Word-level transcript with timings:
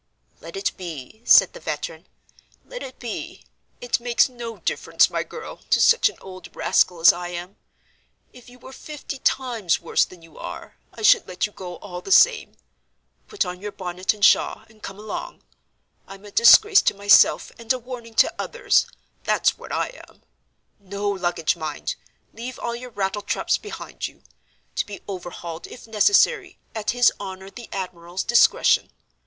"Let 0.39 0.55
it 0.57 0.75
be," 0.77 1.21
said 1.25 1.53
the 1.53 1.59
veteran; 1.59 2.07
"let 2.65 2.81
it 2.81 2.97
be! 2.97 3.43
It 3.79 3.99
makes 3.99 4.27
no 4.27 4.57
difference, 4.57 5.11
my 5.11 5.21
girl, 5.21 5.57
to 5.69 5.79
such 5.79 6.09
an 6.09 6.17
old 6.19 6.55
rascal 6.55 6.99
as 7.01 7.13
I 7.13 7.27
am. 7.27 7.57
If 8.33 8.49
you 8.49 8.57
were 8.57 8.73
fifty 8.73 9.19
times 9.19 9.79
worse 9.79 10.03
than 10.03 10.23
you 10.23 10.39
are, 10.39 10.75
I 10.91 11.03
should 11.03 11.27
let 11.27 11.45
you 11.45 11.51
go 11.51 11.75
all 11.75 12.01
the 12.01 12.11
same. 12.11 12.55
Put 13.27 13.45
on 13.45 13.61
your 13.61 13.71
bonnet 13.71 14.11
and 14.11 14.25
shawl, 14.25 14.63
and 14.67 14.81
come 14.81 14.97
along. 14.97 15.43
I'm 16.07 16.25
a 16.25 16.31
disgrace 16.31 16.81
to 16.81 16.95
myself 16.95 17.51
and 17.59 17.71
a 17.71 17.77
warning 17.77 18.15
to 18.15 18.33
others—that's 18.39 19.59
what 19.59 19.71
I 19.71 19.89
am. 20.09 20.23
No 20.79 21.07
luggage, 21.09 21.55
mind! 21.55 21.93
Leave 22.33 22.57
all 22.57 22.75
your 22.75 22.89
rattle 22.89 23.21
traps 23.21 23.59
behind 23.59 24.07
you: 24.07 24.23
to 24.77 24.83
be 24.83 25.03
overhauled, 25.07 25.67
if 25.67 25.85
necessary, 25.85 26.57
at 26.73 26.89
his 26.89 27.13
honor 27.19 27.51
the 27.51 27.69
admiral's 27.71 28.23
discretion. 28.23 28.89